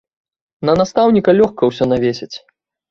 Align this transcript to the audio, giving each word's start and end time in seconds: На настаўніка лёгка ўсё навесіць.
На 0.69 0.73
настаўніка 0.81 1.37
лёгка 1.41 1.63
ўсё 1.71 1.83
навесіць. 1.95 2.33